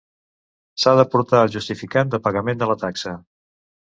S'ha 0.83 0.93
d'aportar 0.99 1.41
el 1.47 1.51
justificant 1.57 2.13
de 2.15 2.21
pagament 2.29 2.63
de 2.65 2.69
la 2.71 2.79
taxa. 2.87 3.17